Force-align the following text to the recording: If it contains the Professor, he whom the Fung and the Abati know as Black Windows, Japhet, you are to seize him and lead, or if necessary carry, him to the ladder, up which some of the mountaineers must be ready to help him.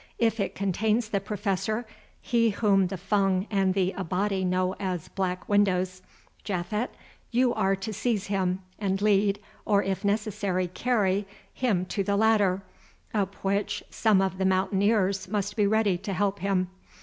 If 0.17 0.39
it 0.39 0.55
contains 0.55 1.09
the 1.09 1.19
Professor, 1.19 1.85
he 2.19 2.49
whom 2.49 2.87
the 2.87 2.97
Fung 2.97 3.45
and 3.51 3.75
the 3.75 3.91
Abati 3.95 4.43
know 4.43 4.73
as 4.79 5.09
Black 5.09 5.47
Windows, 5.47 6.01
Japhet, 6.43 6.89
you 7.29 7.53
are 7.53 7.75
to 7.75 7.93
seize 7.93 8.25
him 8.25 8.63
and 8.79 8.99
lead, 8.99 9.37
or 9.63 9.83
if 9.83 10.03
necessary 10.03 10.67
carry, 10.67 11.27
him 11.53 11.85
to 11.85 12.03
the 12.03 12.17
ladder, 12.17 12.63
up 13.13 13.35
which 13.43 13.83
some 13.91 14.23
of 14.23 14.39
the 14.39 14.45
mountaineers 14.45 15.27
must 15.27 15.55
be 15.55 15.67
ready 15.67 15.99
to 15.99 16.13
help 16.13 16.39
him. 16.39 16.71